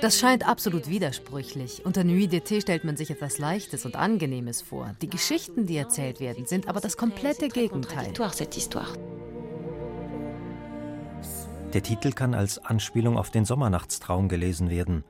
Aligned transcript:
Das 0.00 0.18
scheint 0.18 0.46
absolut 0.46 0.88
widersprüchlich. 0.88 1.84
Unter 1.84 2.04
Nuit 2.04 2.32
d'été 2.32 2.60
stellt 2.60 2.84
man 2.84 2.96
sich 2.96 3.10
etwas 3.10 3.38
Leichtes 3.38 3.84
und 3.84 3.96
Angenehmes 3.96 4.62
vor. 4.62 4.94
Die 5.02 5.10
Geschichten, 5.10 5.66
die 5.66 5.76
erzählt 5.76 6.20
werden, 6.20 6.46
sind 6.46 6.68
aber 6.68 6.80
das 6.80 6.96
komplette 6.96 7.48
Gegenteil. 7.48 8.12
Der 11.72 11.82
Titel 11.82 12.12
kann 12.12 12.34
als 12.34 12.58
Anspielung 12.64 13.18
auf 13.18 13.30
den 13.30 13.44
Sommernachtstraum 13.44 14.28
gelesen 14.28 14.70
werden. 14.70 15.04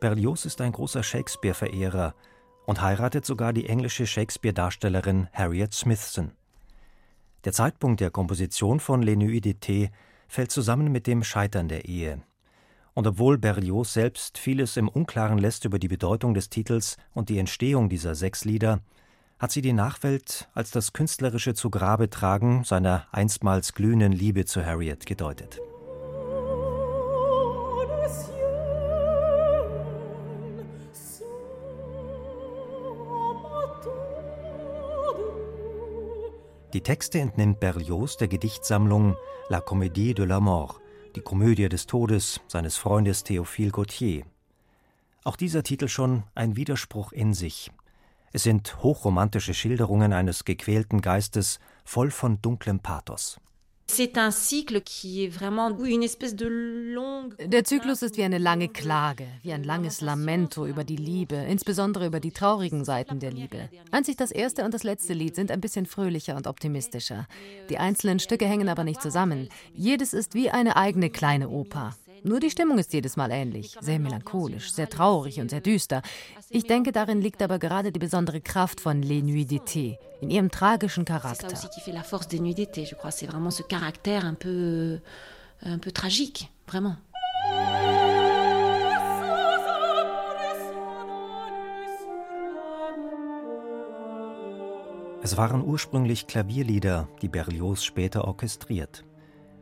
Berlioz 0.00 0.44
ist 0.44 0.60
ein 0.60 0.72
großer 0.72 1.02
Shakespeare-Verehrer 1.02 2.14
und 2.66 2.82
heiratet 2.82 3.24
sogar 3.24 3.52
die 3.52 3.66
englische 3.66 4.06
Shakespeare-Darstellerin 4.06 5.28
Harriet 5.32 5.72
Smithson. 5.72 6.32
Der 7.44 7.52
Zeitpunkt 7.52 8.00
der 8.00 8.10
Komposition 8.10 8.80
von 8.80 9.02
Les 9.02 9.16
Nuits 9.16 9.46
d'été 9.46 9.90
fällt 10.28 10.50
zusammen 10.50 10.90
mit 10.90 11.06
dem 11.06 11.22
Scheitern 11.22 11.68
der 11.68 11.84
Ehe. 11.86 12.22
Und 12.94 13.08
obwohl 13.08 13.38
Berlioz 13.38 13.92
selbst 13.92 14.38
vieles 14.38 14.76
im 14.76 14.88
Unklaren 14.88 15.38
lässt 15.38 15.64
über 15.64 15.80
die 15.80 15.88
Bedeutung 15.88 16.32
des 16.32 16.48
Titels 16.48 16.96
und 17.12 17.28
die 17.28 17.38
Entstehung 17.38 17.88
dieser 17.88 18.14
sechs 18.14 18.44
Lieder, 18.44 18.80
hat 19.40 19.50
sie 19.50 19.62
die 19.62 19.72
Nachwelt 19.72 20.48
als 20.54 20.70
das 20.70 20.92
künstlerische 20.92 21.54
Zugrabetragen 21.54 22.62
seiner 22.62 23.08
einstmals 23.10 23.74
glühenden 23.74 24.12
Liebe 24.12 24.44
zu 24.44 24.64
Harriet 24.64 25.06
gedeutet. 25.06 25.60
Die 36.72 36.80
Texte 36.80 37.20
entnimmt 37.20 37.60
Berlioz 37.60 38.16
der 38.16 38.28
Gedichtsammlung 38.28 39.16
La 39.48 39.58
Comédie 39.58 40.14
de 40.14 40.24
la 40.24 40.40
Mort 40.40 40.83
die 41.14 41.20
Komödie 41.20 41.68
des 41.68 41.86
Todes 41.86 42.40
seines 42.48 42.76
Freundes 42.76 43.24
Théophile 43.24 43.70
Gautier. 43.70 44.24
Auch 45.22 45.36
dieser 45.36 45.62
Titel 45.62 45.88
schon 45.88 46.24
ein 46.34 46.56
Widerspruch 46.56 47.12
in 47.12 47.34
sich. 47.34 47.70
Es 48.32 48.42
sind 48.42 48.82
hochromantische 48.82 49.54
Schilderungen 49.54 50.12
eines 50.12 50.44
gequälten 50.44 51.00
Geistes, 51.00 51.60
voll 51.84 52.10
von 52.10 52.42
dunklem 52.42 52.80
Pathos. 52.80 53.40
Der 57.38 57.64
Zyklus 57.64 58.02
ist 58.02 58.16
wie 58.16 58.24
eine 58.24 58.38
lange 58.38 58.68
Klage, 58.68 59.26
wie 59.42 59.52
ein 59.52 59.62
langes 59.62 60.00
Lamento 60.00 60.66
über 60.66 60.84
die 60.84 60.96
Liebe, 60.96 61.36
insbesondere 61.36 62.06
über 62.06 62.18
die 62.18 62.32
traurigen 62.32 62.84
Seiten 62.84 63.20
der 63.20 63.30
Liebe. 63.30 63.68
Einzig 63.90 64.16
das 64.16 64.30
erste 64.30 64.64
und 64.64 64.74
das 64.74 64.82
letzte 64.84 65.12
Lied 65.12 65.36
sind 65.36 65.50
ein 65.50 65.60
bisschen 65.60 65.86
fröhlicher 65.86 66.34
und 66.36 66.46
optimistischer. 66.46 67.26
Die 67.68 67.78
einzelnen 67.78 68.18
Stücke 68.18 68.46
hängen 68.46 68.68
aber 68.68 68.84
nicht 68.84 69.02
zusammen. 69.02 69.48
Jedes 69.74 70.14
ist 70.14 70.34
wie 70.34 70.50
eine 70.50 70.76
eigene 70.76 71.10
kleine 71.10 71.48
Oper. 71.48 71.94
Nur 72.26 72.40
die 72.40 72.50
Stimmung 72.50 72.78
ist 72.78 72.94
jedes 72.94 73.18
Mal 73.18 73.30
ähnlich, 73.30 73.76
sehr 73.82 73.98
melancholisch, 73.98 74.72
sehr 74.72 74.88
traurig 74.88 75.40
und 75.40 75.50
sehr 75.50 75.60
düster. 75.60 76.00
Ich 76.48 76.64
denke, 76.64 76.90
darin 76.90 77.20
liegt 77.20 77.42
aber 77.42 77.58
gerade 77.58 77.92
die 77.92 77.98
besondere 77.98 78.40
Kraft 78.40 78.80
von 78.80 79.02
Les 79.02 79.22
Nuits 79.22 79.52
d'été, 79.52 79.98
in 80.22 80.30
ihrem 80.30 80.50
tragischen 80.50 81.04
Charakter. 81.04 81.48
Es 95.22 95.36
waren 95.36 95.62
ursprünglich 95.62 96.26
Klavierlieder, 96.26 97.06
die 97.20 97.28
Berlioz 97.28 97.82
später 97.84 98.24
orchestriert. 98.26 99.04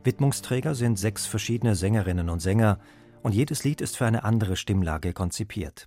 Widmungsträger 0.03 0.75
sind 0.75 0.99
sechs 0.99 1.25
verschiedene 1.25 1.75
Sängerinnen 1.75 2.29
und 2.29 2.39
Sänger, 2.39 2.79
und 3.21 3.33
jedes 3.33 3.63
Lied 3.63 3.79
ist 3.79 3.97
für 3.97 4.05
eine 4.05 4.23
andere 4.23 4.57
Stimmlage 4.57 5.13
konzipiert. 5.13 5.85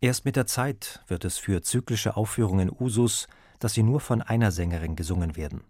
Erst 0.00 0.24
mit 0.24 0.34
der 0.34 0.46
Zeit 0.46 1.04
wird 1.06 1.24
es 1.24 1.38
für 1.38 1.62
zyklische 1.62 2.16
Aufführungen 2.16 2.70
Usus, 2.70 3.28
dass 3.58 3.74
sie 3.74 3.82
nur 3.82 4.00
von 4.00 4.22
einer 4.22 4.50
Sängerin 4.50 4.96
gesungen 4.96 5.36
werden. 5.36 5.62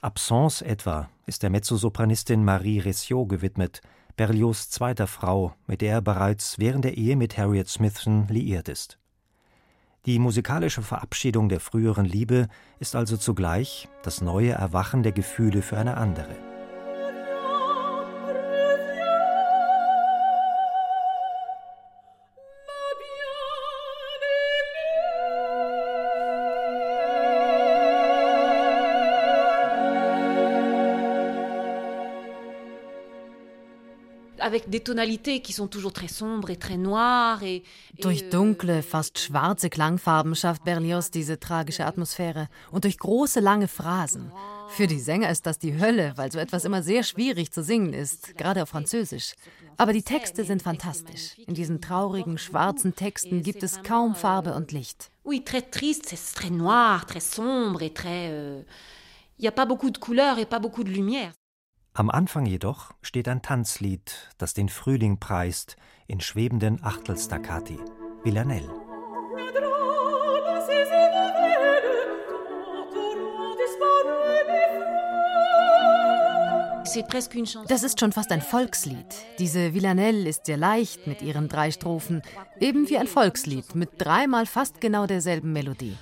Absence 0.00 0.62
etwa 0.62 1.10
ist 1.26 1.42
der 1.42 1.50
Mezzosopranistin 1.50 2.44
Marie 2.44 2.78
Ressiot 2.78 3.28
gewidmet, 3.28 3.80
Berlioz' 4.16 4.70
zweiter 4.70 5.06
Frau, 5.06 5.54
mit 5.66 5.80
der 5.80 5.94
er 5.94 6.02
bereits 6.02 6.58
während 6.58 6.84
der 6.84 6.96
Ehe 6.96 7.16
mit 7.16 7.36
Harriet 7.36 7.68
Smithson 7.68 8.28
liiert 8.28 8.68
ist. 8.68 8.98
Die 10.08 10.18
musikalische 10.18 10.80
Verabschiedung 10.80 11.50
der 11.50 11.60
früheren 11.60 12.06
Liebe 12.06 12.48
ist 12.80 12.96
also 12.96 13.18
zugleich 13.18 13.90
das 14.02 14.22
neue 14.22 14.52
Erwachen 14.52 15.02
der 15.02 15.12
Gefühle 15.12 15.60
für 15.60 15.76
eine 15.76 15.98
andere. 15.98 16.47
Durch 38.00 38.30
dunkle, 38.30 38.82
fast 38.82 39.18
schwarze 39.18 39.70
Klangfarben 39.70 40.34
schafft 40.34 40.64
Berlioz 40.64 41.10
diese 41.10 41.38
tragische 41.38 41.84
Atmosphäre 41.86 42.48
und 42.70 42.84
durch 42.84 42.98
große, 42.98 43.40
lange 43.40 43.68
Phrasen. 43.68 44.32
Für 44.68 44.86
die 44.86 45.00
Sänger 45.00 45.30
ist 45.30 45.46
das 45.46 45.58
die 45.58 45.80
Hölle, 45.80 46.12
weil 46.16 46.30
so 46.30 46.38
etwas 46.38 46.64
immer 46.64 46.82
sehr 46.82 47.02
schwierig 47.02 47.52
zu 47.52 47.62
singen 47.62 47.92
ist, 47.92 48.36
gerade 48.36 48.62
auf 48.62 48.68
Französisch. 48.68 49.34
Aber 49.76 49.92
die 49.92 50.02
Texte 50.02 50.44
sind 50.44 50.62
fantastisch. 50.62 51.38
In 51.46 51.54
diesen 51.54 51.80
traurigen, 51.80 52.36
schwarzen 52.36 52.96
Texten 52.96 53.42
gibt 53.42 53.62
es 53.62 53.82
kaum 53.82 54.14
Farbe 54.16 54.54
und 54.54 54.72
Licht. 54.72 55.10
Oui, 55.24 55.40
très 55.44 55.62
triste, 55.70 56.06
c'est 56.08 56.34
très 56.34 56.50
noir, 56.50 57.06
très 57.06 57.20
sombre 57.20 57.82
et 57.82 57.92
très. 57.94 58.28
Euh, 58.30 58.62
il 59.38 59.42
n'y 59.42 59.48
a 59.48 59.52
pas 59.52 59.66
beaucoup 59.66 59.90
de 59.90 59.98
couleurs 59.98 60.38
et 60.38 60.46
pas 60.46 60.58
beaucoup 60.58 60.82
de 60.82 60.90
lumière. 60.90 61.32
Am 61.98 62.10
Anfang 62.10 62.46
jedoch 62.46 62.92
steht 63.02 63.26
ein 63.26 63.42
Tanzlied, 63.42 64.30
das 64.38 64.54
den 64.54 64.68
Frühling 64.68 65.18
preist, 65.18 65.76
in 66.06 66.20
schwebenden 66.20 66.78
Achtelstaccati, 66.84 67.76
Villanelle. 68.22 68.68
Das 77.66 77.82
ist 77.82 77.98
schon 77.98 78.12
fast 78.12 78.30
ein 78.30 78.42
Volkslied. 78.42 78.96
Diese 79.40 79.74
Villanelle 79.74 80.28
ist 80.28 80.46
sehr 80.46 80.56
leicht 80.56 81.08
mit 81.08 81.20
ihren 81.20 81.48
drei 81.48 81.72
Strophen, 81.72 82.22
eben 82.60 82.88
wie 82.88 82.98
ein 82.98 83.08
Volkslied 83.08 83.74
mit 83.74 83.90
dreimal 83.98 84.46
fast 84.46 84.80
genau 84.80 85.08
derselben 85.08 85.52
Melodie. 85.52 85.96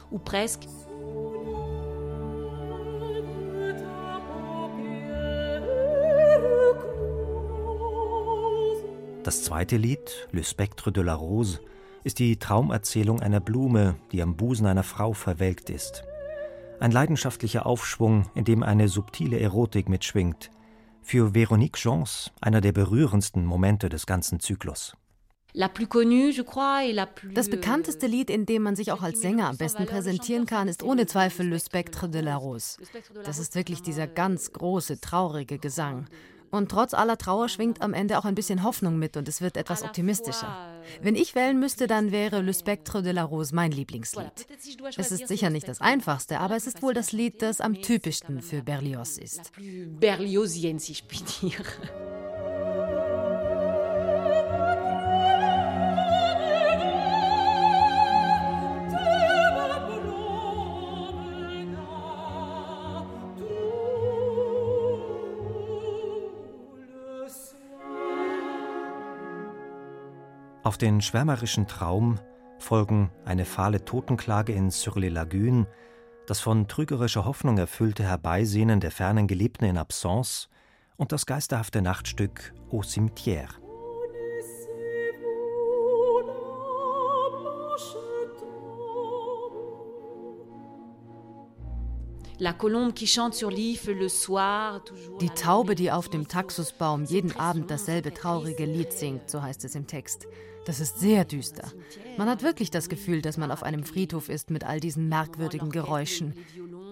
Das 9.27 9.43
zweite 9.43 9.77
Lied, 9.77 10.29
Le 10.31 10.45
Spectre 10.45 10.93
de 10.93 11.03
la 11.03 11.15
Rose, 11.15 11.59
ist 12.05 12.21
die 12.21 12.39
Traumerzählung 12.39 13.21
einer 13.21 13.41
Blume, 13.41 13.97
die 14.13 14.23
am 14.23 14.37
Busen 14.37 14.67
einer 14.69 14.85
Frau 14.85 15.15
verwelkt 15.15 15.69
ist. 15.69 16.05
Ein 16.79 16.93
leidenschaftlicher 16.93 17.67
Aufschwung, 17.67 18.31
in 18.37 18.45
dem 18.45 18.63
eine 18.63 18.87
subtile 18.87 19.41
Erotik 19.41 19.89
mitschwingt. 19.89 20.53
Für 21.03 21.35
Véronique 21.35 21.77
Jans 21.77 22.31
einer 22.41 22.61
der 22.61 22.71
berührendsten 22.71 23.45
Momente 23.45 23.89
des 23.89 24.07
ganzen 24.07 24.39
Zyklus. 24.39 24.97
Das 25.53 25.73
bekannteste 27.51 28.07
Lied, 28.07 28.31
in 28.31 28.47
dem 28.47 28.63
man 28.63 28.77
sich 28.77 28.93
auch 28.93 29.03
als 29.03 29.21
Sänger 29.21 29.49
am 29.49 29.57
besten 29.57 29.87
präsentieren 29.87 30.47
kann, 30.47 30.69
ist 30.69 30.85
ohne 30.85 31.07
Zweifel 31.07 31.49
Le 31.49 31.59
Spectre 31.59 32.09
de 32.09 32.21
la 32.21 32.37
Rose. 32.37 32.79
Das 33.25 33.41
ist 33.41 33.57
wirklich 33.57 33.83
dieser 33.83 34.07
ganz 34.07 34.53
große, 34.53 35.01
traurige 35.01 35.59
Gesang. 35.59 36.07
Und 36.51 36.71
trotz 36.71 36.95
aller 36.95 37.19
Trauer 37.19 37.49
schwingt 37.49 37.83
am 37.83 37.93
Ende 37.93 38.19
auch 38.19 38.25
ein 38.25 38.35
bisschen 38.35 38.63
Hoffnung 38.63 38.99
mit 38.99 39.17
und 39.17 39.29
es 39.29 39.41
wird 39.41 39.57
etwas 39.57 39.83
optimistischer. 39.83 40.57
Wenn 41.03 41.17
ich 41.17 41.35
wählen 41.35 41.59
müsste, 41.59 41.87
dann 41.87 42.13
wäre 42.13 42.41
Le 42.41 42.55
Spectre 42.55 43.03
de 43.03 43.13
la 43.13 43.25
Rose 43.25 43.55
mein 43.55 43.73
Lieblingslied. 43.73 44.47
Es 44.97 45.11
ist 45.13 45.29
sicher 45.29 45.51
nicht 45.51 45.69
das 45.69 45.81
einfachste, 45.81 46.41
aber 46.41 46.57
es 46.57 46.67
ist 46.67 46.83
wohl 46.83 46.95
das 46.95 47.13
Lied, 47.13 47.43
das 47.43 47.61
am 47.61 47.75
typischsten 47.75 48.43
für 48.43 48.63
Berlioz 48.63 49.19
ist. 49.19 49.53
Berliosienne, 50.01 50.79
si 50.79 50.93
je 50.93 51.03
puis 51.07 51.25
Auf 70.67 70.79
den 70.79 71.01
schwärmerischen 71.01 71.69
Traum 71.69 72.19
folgen 72.59 73.13
eine 73.25 73.45
fahle 73.45 73.85
Totenklage 73.85 74.53
in 74.53 74.73
Sur-les-Lagunes, 74.73 75.69
das 76.27 76.41
von 76.41 76.67
trügerischer 76.67 77.25
Hoffnung 77.25 77.57
erfüllte 77.57 78.03
Herbeisehnen 78.03 78.81
der 78.81 78.91
fernen 78.91 79.29
Geliebten 79.29 79.65
in 79.65 79.79
Absence 79.79 80.49
und 80.97 81.13
das 81.13 81.25
geisterhafte 81.25 81.83
Nachtstück 81.83 82.53
Au 82.73 82.81
Cimetière. 82.81 83.51
Die 95.21 95.31
Taube, 95.31 95.75
die 95.77 95.93
auf 95.93 96.09
dem 96.09 96.27
Taxusbaum 96.27 97.05
jeden 97.05 97.37
Abend 97.37 97.71
dasselbe 97.71 98.13
traurige 98.13 98.65
Lied 98.65 98.93
singt, 98.93 99.31
so 99.31 99.41
heißt 99.41 99.65
es 99.65 99.77
im 99.77 99.87
Text. 99.87 100.27
Das 100.67 100.81
ist 100.81 100.99
sehr 100.99 101.25
düster. 101.25 101.73
Man 102.19 102.29
hat 102.29 102.43
wirklich 102.43 102.73
das 102.73 102.89
Gefühl, 102.89 103.23
dass 103.23 103.37
man 103.37 103.53
auf 103.53 103.63
einem 103.63 103.85
Friedhof 103.85 104.29
ist 104.29 104.51
mit 104.51 104.65
all 104.65 104.81
diesen 104.81 105.09
merkwürdigen 105.09 105.71
Geräuschen. 105.71 106.35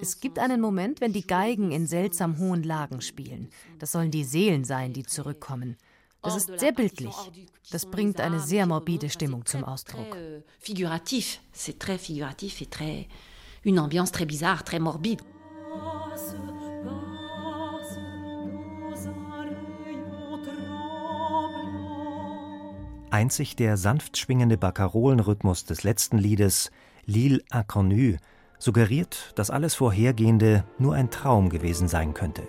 Es 0.01 0.21
gibt 0.21 0.39
einen 0.39 0.61
Moment, 0.61 1.01
wenn 1.01 1.13
die 1.13 1.27
Geigen 1.27 1.73
in 1.73 1.89
seltsam 1.89 2.39
hohen 2.39 2.63
Lagen 2.63 3.01
spielen. 3.01 3.49
Das 3.81 3.91
sollen 3.91 4.13
die 4.13 4.25
Seelen 4.25 4.65
sein, 4.65 4.93
die 4.93 5.03
zurückkommen. 5.03 5.77
Das 6.23 6.37
ist 6.37 6.59
sehr 6.59 6.73
bildlich. 6.73 7.15
Das 7.71 7.87
bringt 7.87 8.21
eine 8.21 8.39
sehr 8.39 8.65
morbide 8.67 9.11
Stimmung 9.11 9.45
zum 9.45 9.65
Ausdruck. 9.65 10.17
Figurativ, 10.61 11.41
c'est 11.53 11.79
très 11.79 11.99
figuratif 11.99 12.63
et 12.63 12.71
très 12.71 13.09
une 13.65 13.79
ambiance 13.79 14.13
très 14.13 14.27
bizarre, 14.27 14.63
très 14.63 14.79
morbide. 14.79 15.23
Einzig 23.15 23.55
der 23.55 23.77
sanft 23.77 24.17
schwingende 24.17 24.59
Barcarolenrhythmus 24.59 25.65
des 25.67 25.85
letzten 25.85 26.19
Liedes 26.19 26.73
L'île 27.07 27.43
inconnue 27.57 28.17
suggeriert, 28.59 29.31
dass 29.37 29.51
alles 29.51 29.77
Vorhergehende 29.77 30.65
nur 30.81 30.97
ein 30.97 31.13
Traum 31.13 31.49
gewesen 31.49 31.87
sein 31.87 32.13
könnte. 32.13 32.43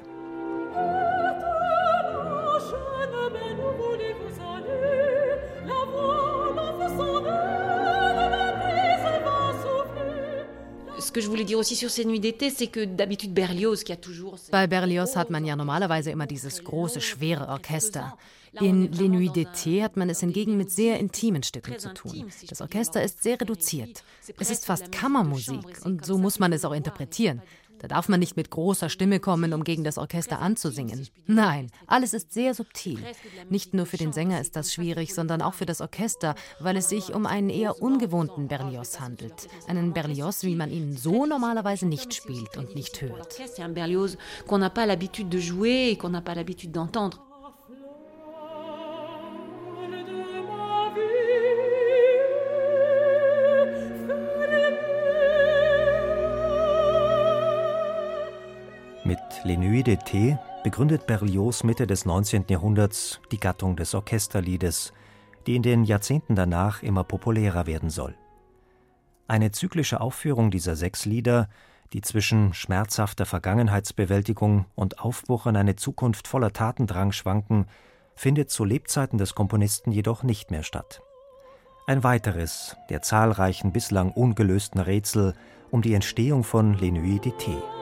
Bei 14.51 14.67
Berlioz 14.67 15.15
hat 15.15 15.29
man 15.29 15.45
ja 15.45 15.55
normalerweise 15.55 16.11
immer 16.11 16.27
dieses 16.27 16.63
große, 16.63 17.01
schwere 17.01 17.47
Orchester. 17.47 18.17
In 18.59 18.91
Les 18.91 19.09
Nuits 19.09 19.33
d'été 19.33 19.83
hat 19.83 19.97
man 19.97 20.09
es 20.09 20.21
hingegen 20.21 20.55
mit 20.57 20.71
sehr 20.71 20.99
intimen 20.99 21.43
Stücken 21.43 21.77
zu 21.77 21.93
tun. 21.93 22.31
Das 22.47 22.61
Orchester 22.61 23.03
ist 23.03 23.21
sehr 23.21 23.39
reduziert. 23.39 24.03
Es 24.39 24.49
ist 24.49 24.65
fast 24.65 24.91
Kammermusik 24.91 25.83
und 25.83 26.05
so 26.05 26.17
muss 26.17 26.39
man 26.39 26.53
es 26.53 26.63
auch 26.63 26.71
interpretieren. 26.71 27.41
Da 27.85 27.89
darf 27.89 28.09
man 28.09 28.19
nicht 28.19 28.35
mit 28.35 28.49
großer 28.49 28.89
Stimme 28.89 29.19
kommen, 29.19 29.53
um 29.53 29.63
gegen 29.63 29.83
das 29.83 29.99
Orchester 29.99 30.39
anzusingen. 30.39 31.07
Nein, 31.27 31.69
alles 31.85 32.15
ist 32.15 32.33
sehr 32.33 32.55
subtil. 32.55 32.97
Nicht 33.51 33.75
nur 33.75 33.85
für 33.85 33.97
den 33.97 34.11
Sänger 34.11 34.41
ist 34.41 34.55
das 34.55 34.73
schwierig, 34.73 35.13
sondern 35.13 35.43
auch 35.43 35.53
für 35.53 35.67
das 35.67 35.81
Orchester, 35.81 36.33
weil 36.59 36.77
es 36.77 36.89
sich 36.89 37.13
um 37.13 37.27
einen 37.27 37.51
eher 37.51 37.83
ungewohnten 37.83 38.47
Berlioz 38.47 38.99
handelt. 38.99 39.47
Einen 39.67 39.93
Berlioz, 39.93 40.41
wie 40.41 40.55
man 40.55 40.71
ihn 40.71 40.97
so 40.97 41.27
normalerweise 41.27 41.85
nicht 41.85 42.15
spielt 42.15 42.57
und 42.57 42.73
nicht 42.73 43.03
hört. 43.03 43.37
Nuits 59.53 59.83
d'été 59.83 60.37
begründet 60.63 61.05
Berlioz 61.05 61.63
Mitte 61.63 61.85
des 61.85 62.05
19. 62.05 62.45
Jahrhunderts 62.49 63.21
die 63.31 63.39
Gattung 63.39 63.75
des 63.75 63.93
Orchesterliedes, 63.93 64.91
die 65.45 65.55
in 65.55 65.61
den 65.61 65.83
Jahrzehnten 65.83 66.35
danach 66.35 66.81
immer 66.81 67.03
populärer 67.03 67.67
werden 67.67 67.91
soll. 67.91 68.15
Eine 69.27 69.51
zyklische 69.51 70.01
Aufführung 70.01 70.49
dieser 70.49 70.75
sechs 70.75 71.05
Lieder, 71.05 71.47
die 71.93 72.01
zwischen 72.01 72.55
schmerzhafter 72.55 73.27
Vergangenheitsbewältigung 73.27 74.65
und 74.73 74.99
Aufbruch 74.99 75.45
in 75.45 75.55
eine 75.55 75.75
Zukunft 75.75 76.27
voller 76.27 76.51
Tatendrang 76.51 77.11
schwanken, 77.11 77.67
findet 78.15 78.49
zu 78.49 78.65
Lebzeiten 78.65 79.19
des 79.19 79.35
Komponisten 79.35 79.91
jedoch 79.91 80.23
nicht 80.23 80.49
mehr 80.49 80.63
statt. 80.63 81.03
Ein 81.85 82.03
weiteres 82.03 82.75
der 82.89 83.03
zahlreichen 83.03 83.71
bislang 83.71 84.11
ungelösten 84.11 84.81
Rätsel 84.81 85.35
um 85.69 85.83
die 85.83 85.93
Entstehung 85.93 86.43
von 86.43 86.73
Les 86.73 86.91
Nuits 86.91 87.23
d'été. 87.23 87.74